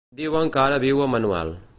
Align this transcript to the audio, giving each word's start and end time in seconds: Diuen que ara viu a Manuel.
Diuen 0.19 0.49
que 0.55 0.61
ara 0.61 0.79
viu 0.85 1.03
a 1.05 1.09
Manuel. 1.17 1.53